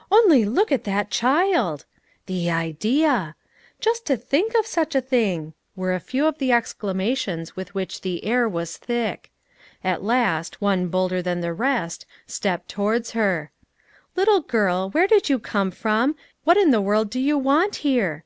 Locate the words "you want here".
17.18-18.22